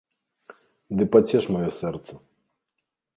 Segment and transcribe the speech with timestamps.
[1.01, 2.13] Ды пацеш маё сэрца.